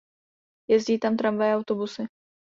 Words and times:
Jezdí 0.67 0.97
tam 0.99 1.17
tramvaje 1.17 1.53
a 1.53 1.57
autobusy. 1.57 2.03